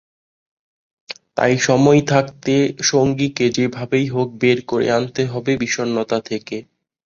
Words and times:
তাই 1.35 1.53
সময় 1.59 2.01
থাকতে 2.07 2.53
সঙ্গীকে 2.83 3.45
যেভাবেই 3.49 4.05
হোক 4.07 4.29
বের 4.41 4.59
করে 4.65 4.87
আনতে 4.91 5.23
হবে 5.27 5.51
বিষণ্নতা 5.57 6.17
থেকে। 6.29 6.57